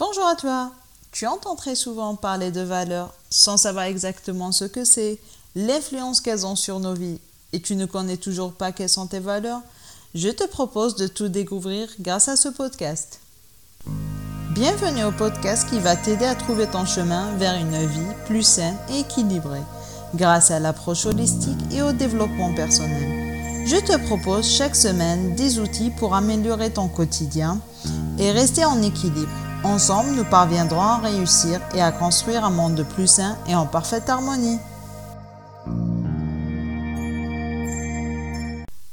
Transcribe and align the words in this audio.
Bonjour 0.00 0.26
à 0.26 0.34
toi. 0.34 0.72
Tu 1.12 1.26
entends 1.26 1.56
très 1.56 1.74
souvent 1.74 2.14
parler 2.14 2.50
de 2.50 2.62
valeurs 2.62 3.12
sans 3.28 3.58
savoir 3.58 3.84
exactement 3.84 4.50
ce 4.50 4.64
que 4.64 4.82
c'est, 4.82 5.18
l'influence 5.54 6.22
qu'elles 6.22 6.46
ont 6.46 6.56
sur 6.56 6.80
nos 6.80 6.94
vies, 6.94 7.18
et 7.52 7.60
tu 7.60 7.76
ne 7.76 7.84
connais 7.84 8.16
toujours 8.16 8.54
pas 8.54 8.72
quelles 8.72 8.88
sont 8.88 9.08
tes 9.08 9.18
valeurs 9.18 9.60
Je 10.14 10.30
te 10.30 10.46
propose 10.46 10.96
de 10.96 11.06
tout 11.06 11.28
découvrir 11.28 11.86
grâce 12.00 12.28
à 12.28 12.36
ce 12.36 12.48
podcast. 12.48 13.20
Bienvenue 14.52 15.04
au 15.04 15.12
podcast 15.12 15.68
qui 15.68 15.78
va 15.78 15.96
t'aider 15.96 16.24
à 16.24 16.34
trouver 16.34 16.66
ton 16.66 16.86
chemin 16.86 17.36
vers 17.36 17.56
une 17.56 17.86
vie 17.86 18.14
plus 18.24 18.42
saine 18.42 18.78
et 18.88 19.00
équilibrée 19.00 19.60
grâce 20.14 20.50
à 20.50 20.60
l'approche 20.60 21.04
holistique 21.04 21.60
et 21.72 21.82
au 21.82 21.92
développement 21.92 22.54
personnel. 22.54 23.66
Je 23.66 23.76
te 23.76 23.98
propose 24.06 24.48
chaque 24.48 24.76
semaine 24.76 25.34
des 25.34 25.58
outils 25.58 25.90
pour 25.90 26.14
améliorer 26.14 26.72
ton 26.72 26.88
quotidien 26.88 27.60
et 28.18 28.30
rester 28.30 28.64
en 28.64 28.80
équilibre. 28.80 29.49
Ensemble, 29.62 30.12
nous 30.12 30.24
parviendrons 30.24 30.80
à 30.80 30.96
réussir 30.96 31.60
et 31.74 31.82
à 31.82 31.92
construire 31.92 32.46
un 32.46 32.50
monde 32.50 32.82
plus 32.94 33.06
sain 33.06 33.36
et 33.46 33.54
en 33.54 33.66
parfaite 33.66 34.08
harmonie. 34.08 34.58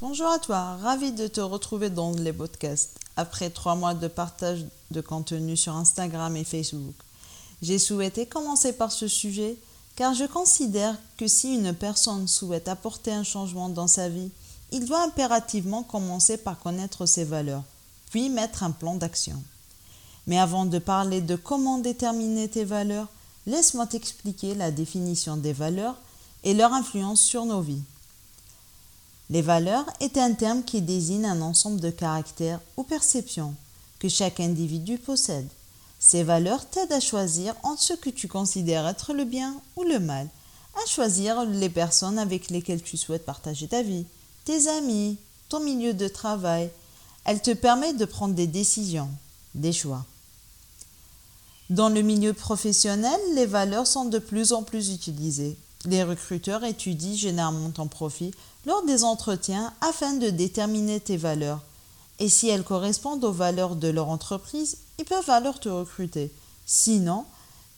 Bonjour 0.01 0.27
à 0.27 0.39
toi, 0.39 0.75
ravi 0.83 1.13
de 1.13 1.27
te 1.27 1.39
retrouver 1.39 1.89
dans 1.89 2.11
les 2.11 2.33
podcasts 2.33 2.99
après 3.15 3.49
trois 3.49 3.75
mois 3.75 3.93
de 3.93 4.09
partage 4.09 4.65
de 4.91 4.99
contenu 4.99 5.55
sur 5.55 5.73
Instagram 5.73 6.35
et 6.35 6.43
Facebook. 6.43 6.95
J'ai 7.61 7.79
souhaité 7.79 8.25
commencer 8.25 8.73
par 8.73 8.91
ce 8.91 9.07
sujet 9.07 9.55
car 9.95 10.13
je 10.13 10.25
considère 10.25 10.95
que 11.17 11.27
si 11.27 11.55
une 11.55 11.73
personne 11.73 12.27
souhaite 12.27 12.67
apporter 12.67 13.13
un 13.13 13.23
changement 13.23 13.69
dans 13.69 13.87
sa 13.87 14.09
vie, 14.09 14.31
il 14.73 14.85
doit 14.85 15.03
impérativement 15.03 15.83
commencer 15.83 16.35
par 16.35 16.59
connaître 16.59 17.05
ses 17.05 17.23
valeurs, 17.23 17.63
puis 18.11 18.29
mettre 18.29 18.63
un 18.63 18.71
plan 18.71 18.95
d'action. 18.95 19.41
Mais 20.27 20.37
avant 20.37 20.65
de 20.65 20.77
parler 20.77 21.21
de 21.21 21.35
comment 21.35 21.79
déterminer 21.79 22.49
tes 22.49 22.65
valeurs, 22.65 23.07
laisse-moi 23.45 23.87
t'expliquer 23.87 24.55
la 24.55 24.71
définition 24.71 25.37
des 25.37 25.53
valeurs 25.53 25.95
et 26.43 26.53
leur 26.53 26.73
influence 26.73 27.21
sur 27.21 27.45
nos 27.45 27.61
vies. 27.61 27.81
Les 29.29 29.41
valeurs 29.41 29.85
est 29.99 30.17
un 30.17 30.33
terme 30.33 30.63
qui 30.63 30.81
désigne 30.81 31.25
un 31.25 31.41
ensemble 31.41 31.81
de 31.81 31.89
caractères 31.89 32.61
ou 32.77 32.83
perceptions 32.83 33.55
que 33.99 34.07
chaque 34.09 34.39
individu 34.39 34.97
possède. 34.97 35.47
Ces 35.99 36.23
valeurs 36.23 36.65
t'aident 36.69 36.93
à 36.93 36.99
choisir 36.99 37.55
entre 37.63 37.81
ce 37.81 37.93
que 37.93 38.09
tu 38.09 38.27
considères 38.27 38.87
être 38.87 39.13
le 39.13 39.25
bien 39.25 39.59
ou 39.75 39.83
le 39.83 39.99
mal, 39.99 40.27
à 40.75 40.87
choisir 40.87 41.43
les 41.45 41.69
personnes 41.69 42.19
avec 42.19 42.49
lesquelles 42.49 42.83
tu 42.83 42.97
souhaites 42.97 43.25
partager 43.25 43.67
ta 43.67 43.81
vie, 43.81 44.05
tes 44.45 44.67
amis, 44.69 45.17
ton 45.49 45.59
milieu 45.59 45.93
de 45.93 46.07
travail. 46.07 46.69
Elles 47.25 47.41
te 47.41 47.51
permettent 47.51 47.97
de 47.97 48.05
prendre 48.05 48.35
des 48.35 48.47
décisions, 48.47 49.09
des 49.55 49.73
choix. 49.73 50.05
Dans 51.69 51.89
le 51.89 52.01
milieu 52.01 52.31
professionnel, 52.31 53.19
les 53.33 53.45
valeurs 53.45 53.87
sont 53.87 54.05
de 54.05 54.19
plus 54.19 54.53
en 54.53 54.63
plus 54.63 54.89
utilisées. 54.89 55.57
Les 55.83 56.01
recruteurs 56.01 56.63
étudient 56.63 57.15
généralement 57.15 57.71
ton 57.71 57.87
profil 57.87 58.33
lors 58.65 58.85
des 58.85 59.03
entretiens 59.03 59.73
afin 59.81 60.13
de 60.13 60.29
déterminer 60.29 61.01
tes 61.01 61.17
valeurs. 61.17 61.61
Et 62.19 62.29
si 62.29 62.47
elles 62.47 62.63
correspondent 62.63 63.25
aux 63.25 63.33
valeurs 63.33 63.75
de 63.75 63.89
leur 63.89 64.07
entreprise, 64.07 64.77
ils 64.97 65.03
peuvent 65.03 65.29
alors 65.29 65.59
te 65.59 65.67
recruter. 65.67 66.31
Sinon, 66.65 67.25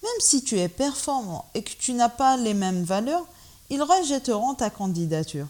même 0.04 0.12
si 0.20 0.44
tu 0.44 0.60
es 0.60 0.70
performant 0.70 1.50
et 1.56 1.64
que 1.64 1.74
tu 1.78 1.94
n'as 1.94 2.10
pas 2.10 2.38
les 2.38 2.54
mêmes 2.54 2.84
valeurs, 2.84 3.26
ils 3.72 3.82
rejetteront 3.82 4.54
ta 4.54 4.70
candidature. 4.70 5.48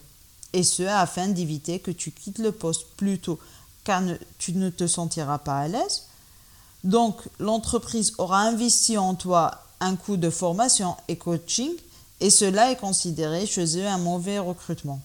Et 0.54 0.62
ce, 0.62 0.82
afin 0.82 1.28
d'éviter 1.28 1.78
que 1.78 1.90
tu 1.90 2.10
quittes 2.10 2.38
le 2.38 2.52
poste 2.52 2.86
plus 2.96 3.18
tôt 3.18 3.38
car 3.84 4.02
tu 4.38 4.54
ne 4.54 4.70
te 4.70 4.86
sentiras 4.86 5.38
pas 5.38 5.58
à 5.58 5.68
l'aise 5.68 6.04
donc, 6.84 7.20
l'entreprise 7.38 8.14
aura 8.18 8.40
investi 8.40 8.96
en 8.96 9.14
toi 9.14 9.64
un 9.80 9.96
coût 9.96 10.16
de 10.16 10.30
formation 10.30 10.96
et 11.08 11.16
coaching, 11.16 11.72
et 12.20 12.30
cela 12.30 12.70
est 12.70 12.76
considéré 12.76 13.46
chez 13.46 13.78
eux 13.78 13.86
un 13.86 13.98
mauvais 13.98 14.38
recrutement. 14.38 15.00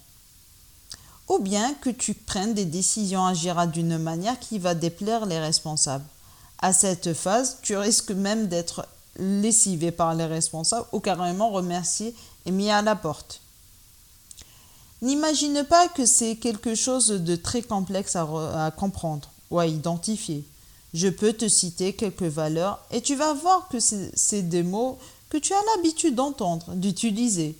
Ou 1.27 1.39
bien 1.39 1.73
que 1.75 1.89
tu 1.89 2.13
prennes 2.13 2.53
des 2.53 2.65
décisions 2.65 3.25
agiras 3.25 3.67
d'une 3.67 3.97
manière 3.97 4.39
qui 4.39 4.59
va 4.59 4.75
déplaire 4.75 5.25
les 5.25 5.39
responsables. 5.39 6.05
À 6.59 6.71
cette 6.71 7.13
phase, 7.13 7.57
tu 7.61 7.75
risques 7.75 8.11
même 8.11 8.47
d'être 8.47 8.87
lessivé 9.17 9.91
par 9.91 10.13
les 10.13 10.25
responsables 10.25 10.87
ou 10.91 10.99
carrément 10.99 11.49
remercié 11.49 12.15
et 12.45 12.51
mis 12.51 12.69
à 12.69 12.81
la 12.81 12.95
porte. 12.95 13.41
N'imagine 15.01 15.63
pas 15.63 15.87
que 15.87 16.05
c'est 16.05 16.35
quelque 16.35 16.75
chose 16.75 17.07
de 17.07 17.35
très 17.35 17.61
complexe 17.61 18.15
à, 18.15 18.65
à 18.65 18.71
comprendre 18.71 19.29
ou 19.51 19.59
à 19.59 19.67
identifier. 19.67 20.45
Je 20.95 21.09
peux 21.09 21.33
te 21.33 21.49
citer 21.49 21.91
quelques 21.91 22.23
valeurs 22.23 22.79
et 22.89 23.01
tu 23.01 23.17
vas 23.17 23.33
voir 23.33 23.67
que 23.67 23.79
c'est 23.81 24.43
des 24.43 24.63
mots 24.63 24.97
que 25.27 25.35
tu 25.35 25.51
as 25.51 25.61
l'habitude 25.75 26.15
d'entendre, 26.15 26.73
d'utiliser. 26.73 27.57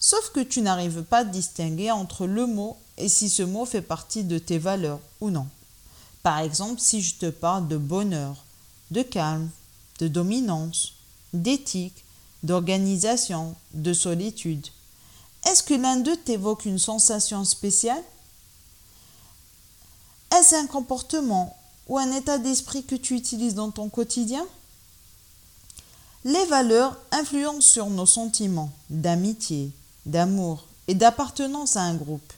Sauf 0.00 0.30
que 0.30 0.40
tu 0.40 0.60
n'arrives 0.60 1.04
pas 1.04 1.18
à 1.18 1.24
distinguer 1.24 1.92
entre 1.92 2.26
le 2.26 2.48
mot 2.48 2.76
et 2.98 3.08
si 3.08 3.28
ce 3.28 3.44
mot 3.44 3.64
fait 3.64 3.80
partie 3.80 4.24
de 4.24 4.38
tes 4.38 4.58
valeurs 4.58 4.98
ou 5.20 5.30
non. 5.30 5.46
Par 6.24 6.40
exemple, 6.40 6.80
si 6.80 7.00
je 7.00 7.14
te 7.14 7.30
parle 7.30 7.68
de 7.68 7.76
bonheur, 7.76 8.34
de 8.90 9.02
calme, 9.02 9.50
de 10.00 10.08
dominance, 10.08 10.94
d'éthique, 11.32 12.02
d'organisation, 12.42 13.54
de 13.74 13.92
solitude, 13.92 14.66
est-ce 15.46 15.62
que 15.62 15.74
l'un 15.74 15.98
d'eux 15.98 16.16
t'évoque 16.16 16.64
une 16.64 16.80
sensation 16.80 17.44
spéciale? 17.44 18.02
Est-ce 20.36 20.56
un 20.56 20.66
comportement 20.66 21.56
ou 21.88 21.98
un 21.98 22.12
état 22.12 22.38
d'esprit 22.38 22.84
que 22.84 22.94
tu 22.94 23.14
utilises 23.14 23.54
dans 23.54 23.70
ton 23.70 23.88
quotidien 23.88 24.44
Les 26.24 26.44
valeurs 26.46 26.96
influencent 27.12 27.60
sur 27.66 27.90
nos 27.90 28.06
sentiments 28.06 28.70
d'amitié, 28.90 29.70
d'amour 30.06 30.66
et 30.88 30.94
d'appartenance 30.94 31.76
à 31.76 31.82
un 31.82 31.94
groupe. 31.94 32.32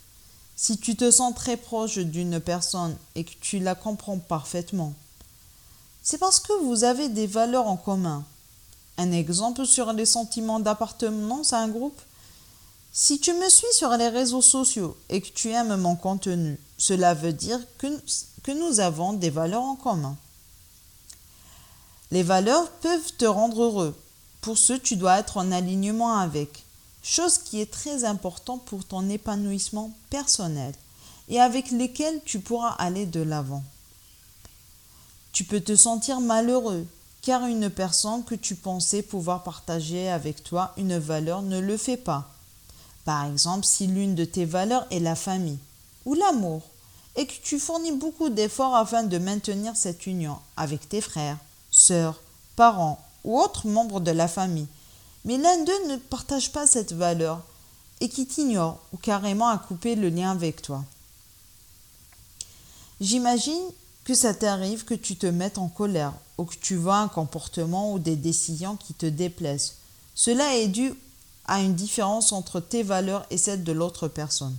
Si 0.56 0.78
tu 0.78 0.96
te 0.96 1.10
sens 1.10 1.34
très 1.34 1.56
proche 1.56 1.98
d'une 1.98 2.40
personne 2.40 2.96
et 3.14 3.24
que 3.24 3.34
tu 3.40 3.58
la 3.58 3.74
comprends 3.74 4.18
parfaitement, 4.18 4.94
c'est 6.02 6.18
parce 6.18 6.40
que 6.40 6.52
vous 6.64 6.84
avez 6.84 7.08
des 7.08 7.26
valeurs 7.26 7.66
en 7.66 7.76
commun. 7.76 8.24
Un 8.96 9.12
exemple 9.12 9.66
sur 9.66 9.92
les 9.92 10.06
sentiments 10.06 10.60
d'appartenance 10.60 11.52
à 11.52 11.58
un 11.58 11.68
groupe? 11.68 12.00
Si 12.98 13.20
tu 13.20 13.34
me 13.34 13.50
suis 13.50 13.74
sur 13.74 13.90
les 13.90 14.08
réseaux 14.08 14.40
sociaux 14.40 14.96
et 15.10 15.20
que 15.20 15.28
tu 15.28 15.50
aimes 15.50 15.76
mon 15.76 15.96
contenu, 15.96 16.58
cela 16.78 17.12
veut 17.12 17.34
dire 17.34 17.60
que 17.76 18.52
nous 18.52 18.80
avons 18.80 19.12
des 19.12 19.28
valeurs 19.28 19.64
en 19.64 19.76
commun. 19.76 20.16
Les 22.10 22.22
valeurs 22.22 22.70
peuvent 22.70 23.12
te 23.18 23.26
rendre 23.26 23.64
heureux. 23.64 23.94
Pour 24.40 24.56
ce, 24.56 24.72
tu 24.72 24.96
dois 24.96 25.18
être 25.18 25.36
en 25.36 25.52
alignement 25.52 26.16
avec, 26.16 26.64
chose 27.02 27.36
qui 27.36 27.60
est 27.60 27.70
très 27.70 28.04
importante 28.04 28.64
pour 28.64 28.82
ton 28.82 29.10
épanouissement 29.10 29.92
personnel 30.08 30.72
et 31.28 31.38
avec 31.38 31.72
lesquelles 31.72 32.22
tu 32.24 32.40
pourras 32.40 32.76
aller 32.78 33.04
de 33.04 33.20
l'avant. 33.20 33.62
Tu 35.32 35.44
peux 35.44 35.60
te 35.60 35.76
sentir 35.76 36.22
malheureux 36.22 36.86
car 37.20 37.44
une 37.44 37.68
personne 37.68 38.24
que 38.24 38.34
tu 38.34 38.54
pensais 38.54 39.02
pouvoir 39.02 39.42
partager 39.42 40.08
avec 40.08 40.42
toi 40.42 40.72
une 40.78 40.96
valeur 40.96 41.42
ne 41.42 41.58
le 41.58 41.76
fait 41.76 41.98
pas. 41.98 42.32
Par 43.06 43.24
exemple, 43.24 43.64
si 43.64 43.86
l'une 43.86 44.16
de 44.16 44.24
tes 44.24 44.44
valeurs 44.44 44.84
est 44.90 44.98
la 44.98 45.14
famille 45.14 45.60
ou 46.04 46.14
l'amour 46.14 46.62
et 47.14 47.24
que 47.26 47.40
tu 47.40 47.60
fournis 47.60 47.92
beaucoup 47.92 48.28
d'efforts 48.30 48.74
afin 48.74 49.04
de 49.04 49.16
maintenir 49.16 49.76
cette 49.76 50.06
union 50.06 50.36
avec 50.56 50.88
tes 50.88 51.00
frères, 51.00 51.38
sœurs, 51.70 52.20
parents 52.56 53.00
ou 53.24 53.38
autres 53.38 53.68
membres 53.68 54.00
de 54.00 54.10
la 54.10 54.26
famille, 54.26 54.66
mais 55.24 55.38
l'un 55.38 55.62
d'eux 55.62 55.88
ne 55.88 55.96
partage 55.96 56.50
pas 56.50 56.66
cette 56.66 56.92
valeur 56.92 57.40
et 58.00 58.08
qui 58.08 58.26
t'ignore 58.26 58.80
ou 58.92 58.96
carrément 58.96 59.48
a 59.48 59.58
coupé 59.58 59.94
le 59.94 60.08
lien 60.08 60.32
avec 60.32 60.60
toi. 60.60 60.84
J'imagine 63.00 63.70
que 64.02 64.16
ça 64.16 64.34
t'arrive 64.34 64.84
que 64.84 64.94
tu 64.94 65.14
te 65.14 65.26
mettes 65.26 65.58
en 65.58 65.68
colère 65.68 66.12
ou 66.38 66.44
que 66.44 66.56
tu 66.56 66.74
vois 66.74 66.98
un 66.98 67.08
comportement 67.08 67.92
ou 67.92 68.00
des 68.00 68.16
décisions 68.16 68.76
qui 68.76 68.94
te 68.94 69.06
déplaisent. 69.06 69.74
Cela 70.16 70.56
est 70.56 70.68
dû 70.68 70.92
à 71.46 71.60
une 71.60 71.74
différence 71.74 72.32
entre 72.32 72.60
tes 72.60 72.82
valeurs 72.82 73.26
et 73.30 73.38
celles 73.38 73.64
de 73.64 73.72
l'autre 73.72 74.08
personne. 74.08 74.56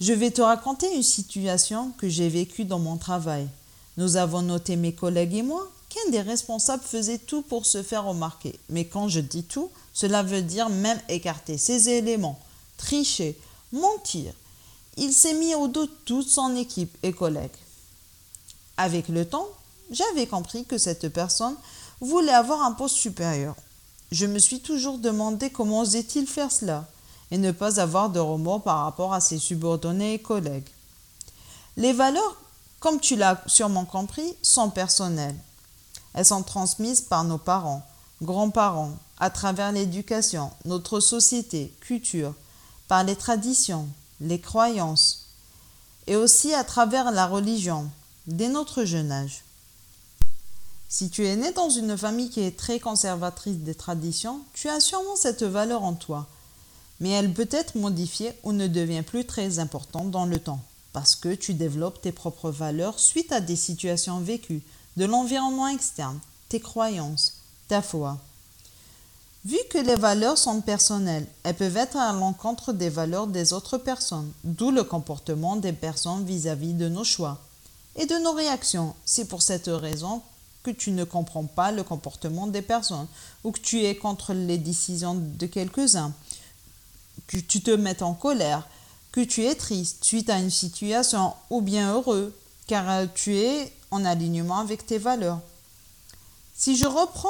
Je 0.00 0.12
vais 0.12 0.30
te 0.30 0.42
raconter 0.42 0.94
une 0.94 1.02
situation 1.02 1.90
que 1.98 2.08
j'ai 2.08 2.28
vécue 2.28 2.64
dans 2.64 2.78
mon 2.78 2.96
travail. 2.96 3.48
Nous 3.96 4.16
avons 4.16 4.42
noté, 4.42 4.76
mes 4.76 4.94
collègues 4.94 5.34
et 5.34 5.42
moi, 5.42 5.68
qu'un 5.88 6.10
des 6.10 6.20
responsables 6.20 6.84
faisait 6.84 7.18
tout 7.18 7.42
pour 7.42 7.66
se 7.66 7.82
faire 7.82 8.04
remarquer. 8.04 8.58
Mais 8.68 8.84
quand 8.84 9.08
je 9.08 9.20
dis 9.20 9.42
tout, 9.42 9.70
cela 9.92 10.22
veut 10.22 10.42
dire 10.42 10.68
même 10.68 11.00
écarter 11.08 11.58
ses 11.58 11.88
éléments, 11.88 12.38
tricher, 12.76 13.36
mentir. 13.72 14.32
Il 14.96 15.12
s'est 15.12 15.34
mis 15.34 15.54
au 15.54 15.66
dos 15.66 15.86
toute 16.04 16.28
son 16.28 16.54
équipe 16.56 16.96
et 17.02 17.12
collègues. 17.12 17.50
Avec 18.76 19.08
le 19.08 19.24
temps, 19.24 19.48
j'avais 19.90 20.26
compris 20.26 20.64
que 20.64 20.78
cette 20.78 21.08
personne 21.08 21.56
voulait 22.00 22.32
avoir 22.32 22.62
un 22.62 22.72
poste 22.72 22.96
supérieur. 22.96 23.56
Je 24.10 24.26
me 24.26 24.38
suis 24.38 24.60
toujours 24.60 24.98
demandé 24.98 25.50
comment 25.50 25.80
osait-il 25.80 26.26
faire 26.26 26.50
cela 26.50 26.86
et 27.30 27.38
ne 27.38 27.52
pas 27.52 27.78
avoir 27.78 28.08
de 28.08 28.20
remords 28.20 28.62
par 28.62 28.84
rapport 28.84 29.12
à 29.12 29.20
ses 29.20 29.38
subordonnés 29.38 30.14
et 30.14 30.18
collègues. 30.18 30.68
Les 31.76 31.92
valeurs, 31.92 32.40
comme 32.80 33.00
tu 33.00 33.16
l'as 33.16 33.42
sûrement 33.46 33.84
compris, 33.84 34.34
sont 34.42 34.70
personnelles. 34.70 35.36
Elles 36.14 36.24
sont 36.24 36.42
transmises 36.42 37.02
par 37.02 37.24
nos 37.24 37.38
parents, 37.38 37.86
grands-parents, 38.22 38.96
à 39.20 39.30
travers 39.30 39.72
l'éducation, 39.72 40.50
notre 40.64 41.00
société, 41.00 41.72
culture, 41.80 42.34
par 42.88 43.04
les 43.04 43.16
traditions, 43.16 43.88
les 44.20 44.40
croyances, 44.40 45.26
et 46.06 46.16
aussi 46.16 46.54
à 46.54 46.64
travers 46.64 47.10
la 47.10 47.26
religion, 47.26 47.90
dès 48.26 48.48
notre 48.48 48.84
jeune 48.84 49.12
âge. 49.12 49.42
Si 50.90 51.10
tu 51.10 51.26
es 51.26 51.36
né 51.36 51.52
dans 51.52 51.68
une 51.68 51.98
famille 51.98 52.30
qui 52.30 52.40
est 52.40 52.56
très 52.56 52.80
conservatrice 52.80 53.58
des 53.58 53.74
traditions, 53.74 54.40
tu 54.54 54.70
as 54.70 54.80
sûrement 54.80 55.16
cette 55.16 55.42
valeur 55.42 55.82
en 55.82 55.92
toi, 55.92 56.26
mais 57.00 57.10
elle 57.10 57.34
peut 57.34 57.48
être 57.50 57.74
modifiée 57.74 58.32
ou 58.42 58.52
ne 58.52 58.66
devient 58.66 59.02
plus 59.02 59.26
très 59.26 59.58
importante 59.58 60.10
dans 60.10 60.24
le 60.24 60.38
temps, 60.38 60.60
parce 60.94 61.14
que 61.14 61.34
tu 61.34 61.52
développes 61.52 62.00
tes 62.00 62.10
propres 62.10 62.50
valeurs 62.50 62.98
suite 62.98 63.32
à 63.32 63.42
des 63.42 63.54
situations 63.54 64.20
vécues, 64.20 64.62
de 64.96 65.04
l'environnement 65.04 65.68
externe, 65.68 66.18
tes 66.48 66.58
croyances, 66.58 67.34
ta 67.68 67.82
foi. 67.82 68.16
Vu 69.44 69.58
que 69.68 69.78
les 69.78 69.94
valeurs 69.94 70.38
sont 70.38 70.62
personnelles, 70.62 71.26
elles 71.42 71.54
peuvent 71.54 71.76
être 71.76 71.98
à 71.98 72.14
l'encontre 72.14 72.72
des 72.72 72.88
valeurs 72.88 73.26
des 73.26 73.52
autres 73.52 73.76
personnes, 73.76 74.32
d'où 74.42 74.70
le 74.70 74.84
comportement 74.84 75.56
des 75.56 75.74
personnes 75.74 76.24
vis-à-vis 76.24 76.72
de 76.72 76.88
nos 76.88 77.04
choix 77.04 77.38
et 77.94 78.06
de 78.06 78.16
nos 78.16 78.32
réactions. 78.32 78.94
C'est 79.04 79.26
pour 79.26 79.42
cette 79.42 79.68
raison 79.68 80.22
que 80.62 80.70
tu 80.70 80.90
ne 80.90 81.04
comprends 81.04 81.44
pas 81.44 81.72
le 81.72 81.82
comportement 81.82 82.46
des 82.46 82.62
personnes 82.62 83.06
ou 83.44 83.52
que 83.52 83.60
tu 83.60 83.84
es 83.84 83.96
contre 83.96 84.34
les 84.34 84.58
décisions 84.58 85.14
de 85.14 85.46
quelques-uns, 85.46 86.12
que 87.26 87.38
tu 87.38 87.62
te 87.62 87.70
mets 87.70 88.02
en 88.02 88.14
colère, 88.14 88.66
que 89.12 89.20
tu 89.20 89.44
es 89.44 89.54
triste 89.54 90.04
suite 90.04 90.30
à 90.30 90.38
une 90.38 90.50
situation 90.50 91.34
ou 91.50 91.60
bien 91.60 91.92
heureux, 91.92 92.34
car 92.66 93.06
tu 93.14 93.36
es 93.36 93.72
en 93.90 94.04
alignement 94.04 94.58
avec 94.58 94.84
tes 94.84 94.98
valeurs. 94.98 95.40
Si 96.54 96.76
je 96.76 96.86
reprends 96.86 97.28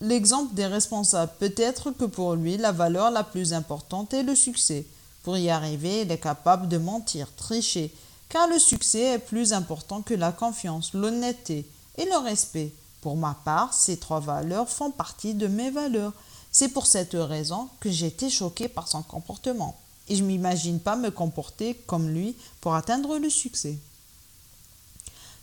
l'exemple 0.00 0.54
des 0.54 0.66
responsables, 0.66 1.32
peut-être 1.38 1.90
que 1.92 2.04
pour 2.04 2.34
lui, 2.34 2.56
la 2.56 2.72
valeur 2.72 3.10
la 3.10 3.24
plus 3.24 3.52
importante 3.52 4.12
est 4.14 4.22
le 4.22 4.34
succès. 4.34 4.84
Pour 5.22 5.36
y 5.36 5.50
arriver, 5.50 6.02
il 6.02 6.12
est 6.12 6.18
capable 6.18 6.68
de 6.68 6.78
mentir, 6.78 7.28
tricher, 7.36 7.92
car 8.28 8.46
le 8.48 8.58
succès 8.58 9.14
est 9.14 9.18
plus 9.18 9.52
important 9.52 10.02
que 10.02 10.14
la 10.14 10.32
confiance, 10.32 10.92
l'honnêteté 10.92 11.66
et 11.98 12.06
le 12.06 12.16
respect. 12.16 12.72
Pour 13.02 13.16
ma 13.16 13.36
part, 13.44 13.74
ces 13.74 13.98
trois 13.98 14.20
valeurs 14.20 14.68
font 14.68 14.90
partie 14.90 15.34
de 15.34 15.46
mes 15.46 15.70
valeurs. 15.70 16.12
C'est 16.50 16.68
pour 16.68 16.86
cette 16.86 17.14
raison 17.14 17.68
que 17.80 17.90
j'étais 17.90 18.30
choquée 18.30 18.68
par 18.68 18.88
son 18.88 19.02
comportement. 19.02 19.76
Et 20.08 20.16
je 20.16 20.24
m'imagine 20.24 20.80
pas 20.80 20.96
me 20.96 21.10
comporter 21.10 21.74
comme 21.86 22.08
lui 22.08 22.34
pour 22.60 22.74
atteindre 22.74 23.18
le 23.18 23.28
succès. 23.28 23.78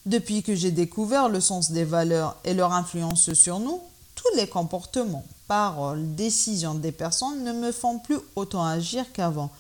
Depuis 0.06 0.44
que 0.44 0.56
j'ai 0.56 0.72
découvert 0.72 1.30
le 1.30 1.40
sens 1.40 1.72
des 1.72 1.84
valeurs 1.84 2.36
et 2.44 2.54
leur 2.54 2.74
influence 2.74 3.34
sur 3.34 3.60
nous, 3.60 3.82
tous 4.16 4.36
les 4.36 4.48
comportements, 4.48 5.26
paroles, 5.48 6.16
décisions 6.16 6.76
des 6.76 6.92
personnes 6.92 7.44
ne 7.44 7.54
me 7.54 7.72
font 7.72 8.00
plus 8.00 8.20
autant 8.36 8.66
agir 8.66 9.12
qu'avant. 9.14 9.52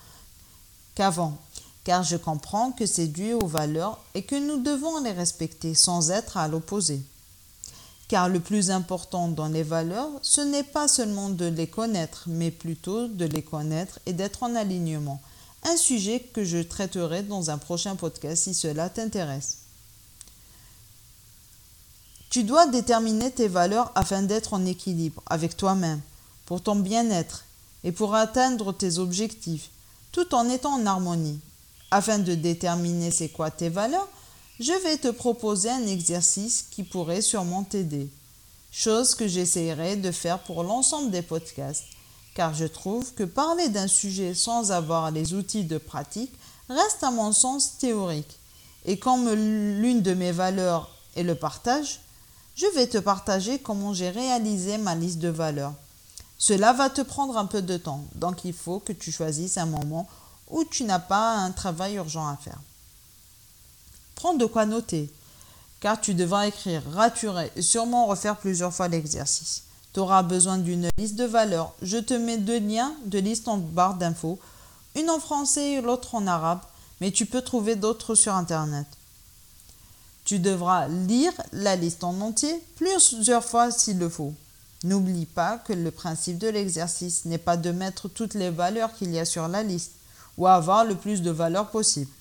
Qu'avant, 0.96 1.38
car 1.86 2.04
je 2.04 2.18
comprends 2.18 2.72
que 2.72 2.88
c'est 2.88 3.08
dû 3.08 3.34
aux 3.34 3.48
valeurs 3.48 4.04
et 4.16 4.24
que 4.24 4.36
nous 4.36 4.62
devons 4.62 5.02
les 5.02 5.12
respecter 5.12 5.76
sans 5.76 6.10
être 6.10 6.36
à 6.36 6.48
l'opposé. 6.48 7.02
Car 8.08 8.28
le 8.28 8.40
plus 8.40 8.72
important 8.72 9.28
dans 9.28 9.48
les 9.48 9.64
valeurs, 9.64 10.10
ce 10.22 10.42
n'est 10.42 10.64
pas 10.64 10.88
seulement 10.88 11.30
de 11.30 11.46
les 11.46 11.68
connaître, 11.68 12.24
mais 12.28 12.52
plutôt 12.52 13.08
de 13.08 13.26
les 13.26 13.44
connaître 13.44 14.00
et 14.08 14.14
d'être 14.14 14.44
en 14.44 14.56
alignement. 14.56 15.22
Un 15.64 15.78
sujet 15.78 16.20
que 16.20 16.44
je 16.44 16.58
traiterai 16.58 17.22
dans 17.22 17.50
un 17.50 17.58
prochain 17.58 17.96
podcast 17.96 18.44
si 18.44 18.54
cela 18.54 18.90
t'intéresse. 18.90 19.60
Tu 22.32 22.44
dois 22.44 22.68
déterminer 22.68 23.32
tes 23.32 23.48
valeurs 23.48 23.92
afin 23.96 24.24
d'être 24.24 24.54
en 24.54 24.66
équilibre 24.66 25.22
avec 25.28 25.56
toi-même, 25.56 26.02
pour 26.48 26.62
ton 26.62 26.76
bien-être 26.76 27.46
et 27.84 27.92
pour 27.92 28.16
atteindre 28.16 28.74
tes 28.74 28.98
objectifs, 28.98 29.70
tout 30.12 30.34
en 30.34 30.50
étant 30.50 30.74
en 30.74 30.86
harmonie. 30.86 31.40
Afin 31.92 32.20
de 32.20 32.36
déterminer 32.36 33.12
c'est 33.12 33.30
quoi 33.30 33.52
tes 33.52 33.70
valeurs, 33.70 34.08
je 34.60 34.74
vais 34.84 34.98
te 34.98 35.10
proposer 35.10 35.70
un 35.70 35.86
exercice 35.86 36.66
qui 36.72 36.84
pourrait 36.84 37.22
sûrement 37.22 37.64
t'aider. 37.64 38.10
Chose 38.72 39.16
que 39.16 39.28
j'essaierai 39.28 39.96
de 39.96 40.12
faire 40.12 40.40
pour 40.40 40.64
l'ensemble 40.64 41.12
des 41.12 41.22
podcasts, 41.22 41.86
car 42.34 42.54
je 42.54 42.66
trouve 42.66 43.14
que 43.14 43.24
parler 43.24 43.70
d'un 43.70 43.88
sujet 43.88 44.34
sans 44.34 44.72
avoir 44.72 45.12
les 45.12 45.34
outils 45.34 45.64
de 45.64 45.78
pratique 45.78 46.34
reste 46.70 47.04
à 47.04 47.12
mon 47.12 47.32
sens 47.32 47.78
théorique. 47.78 48.40
Et 48.86 48.98
comme 48.98 49.30
l'une 49.30 50.02
de 50.02 50.14
mes 50.14 50.32
valeurs 50.32 50.90
est 51.16 51.24
le 51.24 51.36
partage, 51.36 52.00
je 52.56 52.66
vais 52.76 52.88
te 52.88 52.98
partager 52.98 53.60
comment 53.60 53.94
j'ai 53.94 54.10
réalisé 54.10 54.78
ma 54.78 54.96
liste 54.96 55.20
de 55.20 55.30
valeurs. 55.30 55.74
Cela 56.38 56.74
va 56.74 56.90
te 56.90 57.02
prendre 57.02 57.38
un 57.38 57.46
peu 57.46 57.62
de 57.62 57.78
temps, 57.78 58.06
donc 58.16 58.46
il 58.46 58.54
faut 58.54 58.80
que 58.80 58.94
tu 58.94 59.12
choisisses 59.12 59.58
un 59.58 59.66
moment 59.66 60.08
où 60.50 60.64
tu 60.64 60.84
n'as 60.84 61.00
pas 61.00 61.36
un 61.36 61.52
travail 61.52 61.96
urgent 61.96 62.28
à 62.28 62.38
faire. 62.38 62.60
Prends 64.16 64.34
de 64.34 64.46
quoi 64.46 64.66
noter, 64.66 65.12
car 65.80 66.00
tu 66.00 66.14
devras 66.14 66.48
écrire, 66.48 66.84
raturer 66.94 67.52
et 67.56 67.62
sûrement 67.62 68.06
refaire 68.06 68.38
plusieurs 68.38 68.74
fois 68.74 68.88
l'exercice. 68.88 69.64
Tu 69.94 70.00
auras 70.00 70.24
besoin 70.24 70.58
d'une 70.58 70.90
liste 70.98 71.16
de 71.16 71.26
valeurs. 71.26 71.74
Je 71.82 71.98
te 71.98 72.14
mets 72.14 72.38
deux 72.38 72.60
liens 72.60 72.94
de 73.06 73.20
liste 73.20 73.48
en 73.48 73.58
barre 73.58 73.96
d'infos, 73.96 74.40
une 74.96 75.10
en 75.10 75.20
français 75.20 75.74
et 75.74 75.82
l'autre 75.82 76.16
en 76.16 76.28
arabe, 76.28 76.62
mais 77.02 77.12
tu 77.12 77.26
peux 77.26 77.42
trouver 77.42 77.76
d'autres 77.76 78.16
sur 78.16 78.34
Internet. 78.34 78.88
Tu 80.24 80.40
devras 80.40 80.88
lire 80.88 81.34
la 81.54 81.76
liste 81.76 82.04
en 82.04 82.20
entier 82.22 82.62
plusieurs 82.76 83.46
fois 83.46 83.72
s'il 83.72 84.00
le 84.00 84.10
faut. 84.10 84.34
N'oublie 84.84 85.26
pas 85.26 85.58
que 85.60 85.74
le 85.74 85.92
principe 85.92 86.38
de 86.38 86.48
l'exercice 86.48 87.26
n'est 87.26 87.38
pas 87.38 87.58
de 87.58 87.72
mettre 87.72 88.08
toutes 88.08 88.34
les 88.34 88.50
valeurs 88.50 88.94
qu'il 88.96 89.12
y 89.12 89.20
a 89.20 89.26
sur 89.26 89.48
la 89.48 89.64
liste 89.64 89.92
ou 90.38 90.48
avoir 90.48 90.84
le 90.86 90.96
plus 90.96 91.22
de 91.22 91.32
valeurs 91.32 91.70
possible. 91.70 92.12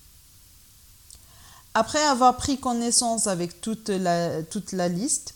Après 1.74 2.02
avoir 2.04 2.36
pris 2.36 2.58
connaissance 2.58 3.26
avec 3.26 3.60
toute 3.60 3.88
la, 3.88 4.42
toute 4.44 4.72
la 4.72 4.88
liste 4.88 5.34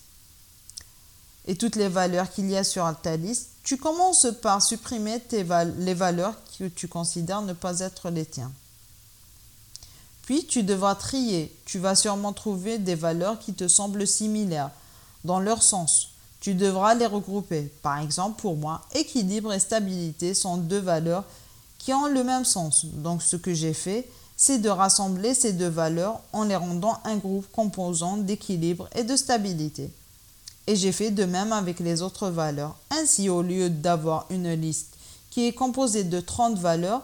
et 1.45 1.55
toutes 1.55 1.75
les 1.75 1.89
valeurs 1.89 2.31
qu'il 2.31 2.49
y 2.49 2.55
a 2.55 2.63
sur 2.63 2.89
ta 3.01 3.17
liste, 3.17 3.49
tu 3.63 3.77
commences 3.77 4.27
par 4.41 4.61
supprimer 4.61 5.19
tes 5.19 5.45
les 5.77 5.93
valeurs 5.93 6.35
que 6.57 6.67
tu 6.69 6.87
considères 6.87 7.41
ne 7.41 7.53
pas 7.53 7.79
être 7.79 8.09
les 8.09 8.25
tiens. 8.25 8.51
Puis 10.23 10.45
tu 10.45 10.63
devras 10.63 10.95
trier. 10.95 11.51
Tu 11.65 11.79
vas 11.79 11.95
sûrement 11.95 12.33
trouver 12.33 12.77
des 12.77 12.95
valeurs 12.95 13.39
qui 13.39 13.53
te 13.53 13.67
semblent 13.67 14.05
similaires 14.05 14.69
dans 15.23 15.39
leur 15.39 15.63
sens. 15.63 16.09
Tu 16.39 16.53
devras 16.53 16.93
les 16.93 17.07
regrouper. 17.07 17.63
Par 17.81 17.99
exemple, 17.99 18.39
pour 18.39 18.55
moi, 18.55 18.81
équilibre 18.93 19.51
et 19.51 19.59
stabilité 19.59 20.33
sont 20.33 20.57
deux 20.57 20.79
valeurs 20.79 21.25
qui 21.79 21.93
ont 21.93 22.07
le 22.07 22.23
même 22.23 22.45
sens. 22.45 22.85
Donc 22.85 23.23
ce 23.23 23.35
que 23.35 23.53
j'ai 23.53 23.73
fait, 23.73 24.07
c'est 24.37 24.59
de 24.59 24.69
rassembler 24.69 25.33
ces 25.33 25.53
deux 25.53 25.67
valeurs 25.67 26.21
en 26.31 26.43
les 26.43 26.55
rendant 26.55 26.99
un 27.03 27.17
groupe 27.17 27.47
composant 27.51 28.17
d'équilibre 28.17 28.87
et 28.95 29.03
de 29.03 29.15
stabilité. 29.15 29.89
Et 30.67 30.75
j'ai 30.75 30.91
fait 30.91 31.09
de 31.09 31.25
même 31.25 31.51
avec 31.51 31.79
les 31.79 32.03
autres 32.03 32.29
valeurs. 32.29 32.75
Ainsi, 32.91 33.27
au 33.27 33.41
lieu 33.41 33.69
d'avoir 33.69 34.27
une 34.29 34.53
liste 34.53 34.93
qui 35.31 35.47
est 35.47 35.53
composée 35.53 36.03
de 36.03 36.19
30 36.19 36.57
valeurs, 36.57 37.01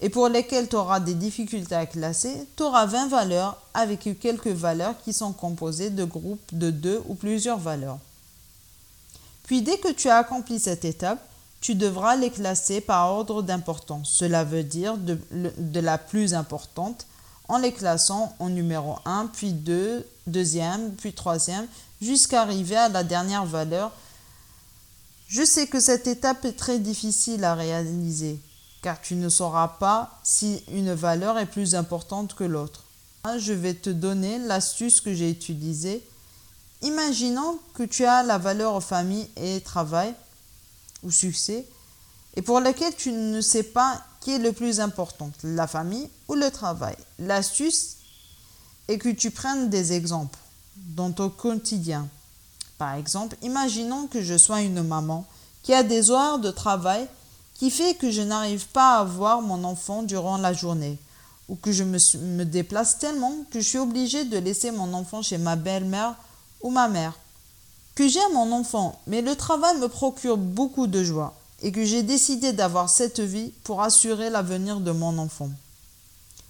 et 0.00 0.08
pour 0.08 0.28
lesquelles 0.28 0.68
tu 0.68 0.76
auras 0.76 1.00
des 1.00 1.14
difficultés 1.14 1.74
à 1.74 1.86
classer, 1.86 2.46
tu 2.56 2.62
auras 2.62 2.86
20 2.86 3.08
valeurs 3.08 3.60
avec 3.74 4.08
quelques 4.20 4.46
valeurs 4.46 4.94
qui 5.04 5.12
sont 5.12 5.32
composées 5.32 5.90
de 5.90 6.04
groupes 6.04 6.40
de 6.52 6.70
deux 6.70 7.02
ou 7.08 7.14
plusieurs 7.14 7.58
valeurs. 7.58 7.98
Puis 9.44 9.62
dès 9.62 9.78
que 9.78 9.92
tu 9.92 10.08
as 10.08 10.18
accompli 10.18 10.60
cette 10.60 10.84
étape, 10.84 11.20
tu 11.60 11.74
devras 11.74 12.16
les 12.16 12.30
classer 12.30 12.80
par 12.80 13.10
ordre 13.10 13.42
d'importance. 13.42 14.10
Cela 14.10 14.44
veut 14.44 14.62
dire 14.62 14.96
de, 14.96 15.18
la 15.80 15.98
plus 15.98 16.34
importante 16.34 17.06
en 17.48 17.58
les 17.58 17.72
classant 17.72 18.34
en 18.38 18.48
numéro 18.48 18.96
1, 19.04 19.30
puis 19.32 19.52
2, 19.52 20.06
deuxième, 20.26 20.92
puis 20.92 21.12
troisième, 21.12 21.66
jusqu'à 22.00 22.42
arriver 22.42 22.76
à 22.76 22.88
la 22.88 23.04
dernière 23.04 23.46
valeur. 23.46 23.90
Je 25.28 25.44
sais 25.44 25.66
que 25.66 25.80
cette 25.80 26.06
étape 26.06 26.44
est 26.44 26.52
très 26.52 26.78
difficile 26.78 27.44
à 27.44 27.54
réaliser 27.54 28.40
car 28.82 29.00
tu 29.00 29.14
ne 29.16 29.28
sauras 29.28 29.68
pas 29.68 30.18
si 30.22 30.62
une 30.72 30.94
valeur 30.94 31.38
est 31.38 31.46
plus 31.46 31.74
importante 31.74 32.34
que 32.34 32.44
l'autre. 32.44 32.84
Je 33.38 33.52
vais 33.52 33.74
te 33.74 33.90
donner 33.90 34.38
l'astuce 34.38 35.00
que 35.00 35.12
j'ai 35.12 35.30
utilisée. 35.30 36.02
Imaginons 36.82 37.58
que 37.74 37.82
tu 37.82 38.04
as 38.04 38.22
la 38.22 38.38
valeur 38.38 38.82
famille 38.82 39.28
et 39.36 39.60
travail 39.60 40.14
ou 41.02 41.10
succès 41.10 41.66
et 42.36 42.42
pour 42.42 42.60
laquelle 42.60 42.94
tu 42.94 43.10
ne 43.12 43.40
sais 43.40 43.62
pas 43.62 44.02
qui 44.20 44.32
est 44.32 44.38
le 44.38 44.52
plus 44.52 44.80
important, 44.80 45.30
la 45.42 45.66
famille 45.66 46.08
ou 46.28 46.34
le 46.34 46.50
travail. 46.50 46.96
L'astuce 47.18 47.96
est 48.88 48.98
que 48.98 49.08
tu 49.08 49.30
prennes 49.30 49.70
des 49.70 49.92
exemples 49.92 50.38
dans 50.76 51.10
ton 51.10 51.30
quotidien. 51.30 52.08
Par 52.78 52.94
exemple, 52.94 53.36
imaginons 53.42 54.06
que 54.06 54.22
je 54.22 54.38
sois 54.38 54.60
une 54.60 54.82
maman 54.82 55.26
qui 55.62 55.74
a 55.74 55.82
des 55.82 56.10
horaires 56.10 56.38
de 56.38 56.50
travail 56.50 57.06
qui 57.54 57.70
fait 57.70 57.94
que 57.94 58.10
je 58.10 58.22
n'arrive 58.22 58.68
pas 58.68 58.98
à 58.98 59.04
voir 59.04 59.42
mon 59.42 59.64
enfant 59.64 60.02
durant 60.04 60.36
la 60.38 60.52
journée 60.52 60.96
ou 61.48 61.56
que 61.56 61.72
je 61.72 61.82
me, 61.82 62.44
déplace 62.44 62.98
tellement 62.98 63.34
que 63.50 63.60
je 63.60 63.68
suis 63.68 63.78
obligée 63.78 64.24
de 64.24 64.38
laisser 64.38 64.70
mon 64.70 64.92
enfant 64.94 65.22
chez 65.22 65.38
ma 65.38 65.56
belle-mère 65.56 66.14
ou 66.60 66.70
ma 66.70 66.88
mère. 66.88 67.18
Que 67.98 68.06
j'aime 68.06 68.34
mon 68.34 68.52
enfant, 68.52 68.96
mais 69.08 69.22
le 69.22 69.34
travail 69.34 69.76
me 69.78 69.88
procure 69.88 70.36
beaucoup 70.36 70.86
de 70.86 71.02
joie 71.02 71.34
et 71.62 71.72
que 71.72 71.84
j'ai 71.84 72.04
décidé 72.04 72.52
d'avoir 72.52 72.88
cette 72.88 73.18
vie 73.18 73.50
pour 73.64 73.82
assurer 73.82 74.30
l'avenir 74.30 74.78
de 74.78 74.92
mon 74.92 75.18
enfant. 75.18 75.50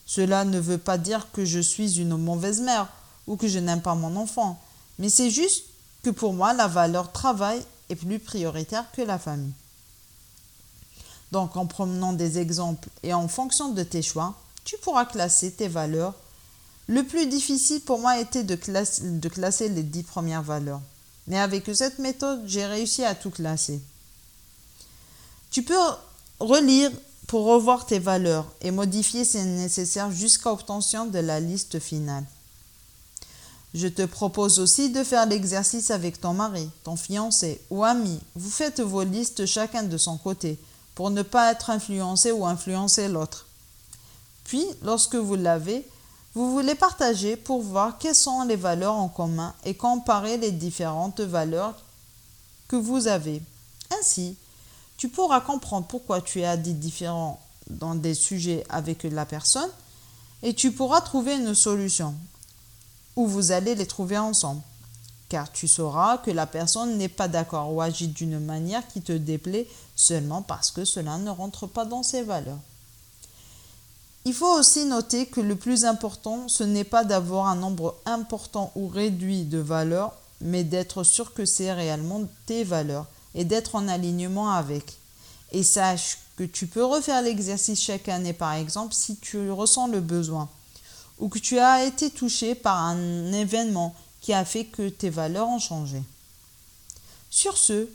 Cela 0.04 0.44
ne 0.44 0.60
veut 0.60 0.76
pas 0.76 0.98
dire 0.98 1.28
que 1.32 1.46
je 1.46 1.58
suis 1.58 2.00
une 2.00 2.18
mauvaise 2.18 2.60
mère 2.60 2.88
ou 3.26 3.36
que 3.36 3.48
je 3.48 3.60
n'aime 3.60 3.80
pas 3.80 3.94
mon 3.94 4.14
enfant, 4.16 4.60
mais 4.98 5.08
c'est 5.08 5.30
juste 5.30 5.64
que 6.02 6.10
pour 6.10 6.34
moi 6.34 6.52
la 6.52 6.66
valeur 6.66 7.12
travail 7.12 7.64
est 7.88 7.96
plus 7.96 8.18
prioritaire 8.18 8.84
que 8.92 9.00
la 9.00 9.18
famille. 9.18 9.54
Donc 11.32 11.56
en 11.56 11.64
promenant 11.64 12.12
des 12.12 12.36
exemples 12.36 12.90
et 13.02 13.14
en 13.14 13.26
fonction 13.26 13.70
de 13.70 13.84
tes 13.84 14.02
choix, 14.02 14.34
tu 14.66 14.76
pourras 14.82 15.06
classer 15.06 15.50
tes 15.50 15.68
valeurs. 15.68 16.12
Le 16.88 17.04
plus 17.04 17.24
difficile 17.24 17.80
pour 17.80 18.00
moi 18.00 18.20
était 18.20 18.44
de, 18.44 18.54
de 18.54 19.28
classer 19.30 19.70
les 19.70 19.82
dix 19.82 20.02
premières 20.02 20.42
valeurs. 20.42 20.82
Mais 21.28 21.38
avec 21.38 21.64
cette 21.74 21.98
méthode, 21.98 22.42
j'ai 22.46 22.66
réussi 22.66 23.04
à 23.04 23.14
tout 23.14 23.30
classer. 23.30 23.80
Tu 25.50 25.62
peux 25.62 25.74
relire 26.40 26.90
pour 27.26 27.44
revoir 27.44 27.84
tes 27.84 27.98
valeurs 27.98 28.46
et 28.62 28.70
modifier 28.70 29.24
si 29.24 29.38
nécessaire 29.38 30.10
jusqu'à 30.10 30.50
obtention 30.50 31.06
de 31.06 31.18
la 31.18 31.38
liste 31.38 31.78
finale. 31.78 32.24
Je 33.74 33.86
te 33.86 34.06
propose 34.06 34.58
aussi 34.58 34.88
de 34.90 35.04
faire 35.04 35.26
l'exercice 35.26 35.90
avec 35.90 36.18
ton 36.18 36.32
mari, 36.32 36.70
ton 36.84 36.96
fiancé 36.96 37.60
ou 37.68 37.84
ami. 37.84 38.18
Vous 38.34 38.50
faites 38.50 38.80
vos 38.80 39.04
listes 39.04 39.44
chacun 39.44 39.82
de 39.82 39.98
son 39.98 40.16
côté 40.16 40.58
pour 40.94 41.10
ne 41.10 41.22
pas 41.22 41.52
être 41.52 41.68
influencé 41.68 42.32
ou 42.32 42.46
influencer 42.46 43.08
l'autre. 43.08 43.46
Puis, 44.44 44.64
lorsque 44.82 45.16
vous 45.16 45.34
l'avez, 45.34 45.86
vous 46.34 46.52
voulez 46.52 46.74
partager 46.74 47.36
pour 47.36 47.62
voir 47.62 47.98
quelles 47.98 48.14
sont 48.14 48.44
les 48.44 48.56
valeurs 48.56 48.94
en 48.94 49.08
commun 49.08 49.54
et 49.64 49.74
comparer 49.74 50.36
les 50.36 50.52
différentes 50.52 51.20
valeurs 51.20 51.74
que 52.68 52.76
vous 52.76 53.08
avez. 53.08 53.42
Ainsi, 53.98 54.36
tu 54.96 55.08
pourras 55.08 55.40
comprendre 55.40 55.86
pourquoi 55.86 56.20
tu 56.20 56.44
as 56.44 56.56
des 56.56 56.74
différents 56.74 57.40
dans 57.70 57.94
des 57.94 58.14
sujets 58.14 58.64
avec 58.68 59.04
la 59.04 59.26
personne 59.26 59.70
et 60.42 60.54
tu 60.54 60.72
pourras 60.72 61.00
trouver 61.00 61.36
une 61.36 61.54
solution 61.54 62.14
où 63.16 63.26
vous 63.26 63.50
allez 63.50 63.74
les 63.74 63.86
trouver 63.86 64.18
ensemble. 64.18 64.62
Car 65.28 65.50
tu 65.50 65.68
sauras 65.68 66.18
que 66.18 66.30
la 66.30 66.46
personne 66.46 66.96
n'est 66.96 67.08
pas 67.08 67.28
d'accord 67.28 67.72
ou 67.72 67.80
agit 67.80 68.08
d'une 68.08 68.38
manière 68.38 68.86
qui 68.88 69.02
te 69.02 69.12
déplaît 69.12 69.66
seulement 69.94 70.42
parce 70.42 70.70
que 70.70 70.84
cela 70.84 71.18
ne 71.18 71.30
rentre 71.30 71.66
pas 71.66 71.84
dans 71.84 72.02
ses 72.02 72.22
valeurs. 72.22 72.58
Il 74.28 74.34
faut 74.34 74.58
aussi 74.58 74.84
noter 74.84 75.24
que 75.24 75.40
le 75.40 75.56
plus 75.56 75.86
important, 75.86 76.48
ce 76.48 76.62
n'est 76.62 76.84
pas 76.84 77.02
d'avoir 77.02 77.46
un 77.46 77.56
nombre 77.56 77.96
important 78.04 78.70
ou 78.74 78.86
réduit 78.86 79.44
de 79.44 79.56
valeurs, 79.56 80.12
mais 80.42 80.64
d'être 80.64 81.02
sûr 81.02 81.32
que 81.32 81.46
c'est 81.46 81.72
réellement 81.72 82.20
tes 82.44 82.62
valeurs 82.62 83.06
et 83.34 83.44
d'être 83.44 83.74
en 83.74 83.88
alignement 83.88 84.50
avec. 84.50 84.98
Et 85.52 85.62
sache 85.62 86.18
que 86.36 86.44
tu 86.44 86.66
peux 86.66 86.84
refaire 86.84 87.22
l'exercice 87.22 87.80
chaque 87.80 88.10
année, 88.10 88.34
par 88.34 88.52
exemple, 88.52 88.92
si 88.92 89.16
tu 89.16 89.50
ressens 89.50 89.86
le 89.86 90.02
besoin 90.02 90.50
ou 91.18 91.30
que 91.30 91.38
tu 91.38 91.58
as 91.58 91.86
été 91.86 92.10
touché 92.10 92.54
par 92.54 92.76
un 92.76 93.32
événement 93.32 93.94
qui 94.20 94.34
a 94.34 94.44
fait 94.44 94.66
que 94.66 94.90
tes 94.90 95.08
valeurs 95.08 95.48
ont 95.48 95.58
changé. 95.58 96.02
Sur 97.30 97.56
ce, 97.56 97.88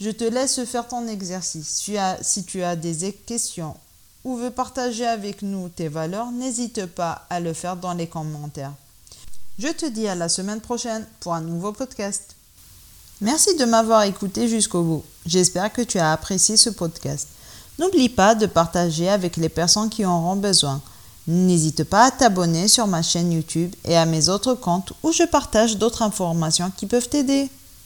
je 0.00 0.10
te 0.10 0.24
laisse 0.24 0.64
faire 0.64 0.88
ton 0.88 1.06
exercice. 1.06 1.68
Si, 2.22 2.44
tu 2.44 2.64
as 2.64 2.74
des 2.74 3.12
questions 3.12 3.76
ou 4.26 4.34
veux 4.34 4.50
partager 4.50 5.06
avec 5.06 5.42
nous 5.42 5.68
tes 5.68 5.86
valeurs, 5.86 6.32
n'hésite 6.32 6.86
pas 6.86 7.26
à 7.30 7.38
le 7.38 7.52
faire 7.52 7.76
dans 7.76 7.94
les 7.94 8.08
commentaires. 8.08 8.72
Je 9.56 9.68
te 9.68 9.86
dis 9.86 10.08
à 10.08 10.16
la 10.16 10.28
semaine 10.28 10.60
prochaine 10.60 11.06
pour 11.20 11.32
un 11.32 11.40
nouveau 11.40 11.70
podcast. 11.70 12.34
Merci 13.20 13.54
de 13.54 13.64
m'avoir 13.64 14.02
écouté 14.02 14.48
jusqu'au 14.48 14.82
bout. 14.82 15.04
J'espère 15.26 15.72
que 15.72 15.82
tu 15.82 16.00
as 16.00 16.12
apprécié 16.12 16.56
ce 16.56 16.70
podcast. 16.70 17.28
N'oublie 17.78 18.08
pas 18.08 18.34
de 18.34 18.46
partager 18.46 19.08
avec 19.08 19.36
les 19.36 19.48
personnes 19.48 19.88
qui 19.88 20.04
en 20.04 20.18
auront 20.18 20.36
besoin. 20.36 20.82
N'hésite 21.28 21.84
pas 21.84 22.06
à 22.06 22.10
t'abonner 22.10 22.66
sur 22.66 22.88
ma 22.88 23.02
chaîne 23.02 23.30
YouTube 23.30 23.72
et 23.84 23.96
à 23.96 24.06
mes 24.06 24.28
autres 24.28 24.54
comptes 24.54 24.92
où 25.04 25.12
je 25.12 25.22
partage 25.22 25.76
d'autres 25.76 26.02
informations 26.02 26.72
qui 26.76 26.86
peuvent 26.86 27.08
t'aider. 27.08 27.48